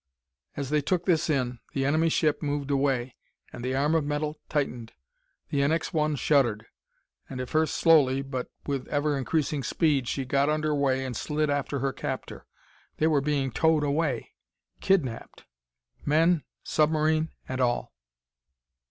As 0.57 0.71
they 0.71 0.81
took 0.81 1.05
this 1.05 1.29
in, 1.29 1.59
the 1.73 1.85
enemy 1.85 2.09
ship 2.09 2.41
moved 2.41 2.71
away 2.71 3.15
and 3.53 3.63
the 3.63 3.75
arm 3.75 3.93
of 3.93 4.03
metal 4.03 4.35
tightened. 4.49 4.93
The 5.49 5.59
NX 5.59 5.93
1 5.93 6.15
shuddered. 6.15 6.65
And, 7.29 7.39
at 7.39 7.49
first 7.49 7.75
slowly, 7.75 8.23
but 8.23 8.49
with 8.65 8.87
ever 8.87 9.15
increasing 9.15 9.61
speed, 9.61 10.07
she 10.07 10.25
got 10.25 10.49
under 10.49 10.73
way 10.73 11.05
and 11.05 11.15
slid 11.15 11.51
after 11.51 11.77
her 11.81 11.93
captor. 11.93 12.47
They 12.97 13.05
were 13.05 13.21
being 13.21 13.51
towed 13.51 13.83
away. 13.83 14.31
Kidnaped! 14.79 15.45
Men, 16.03 16.45
submarine 16.63 17.29
and 17.47 17.61
all! 17.61 17.93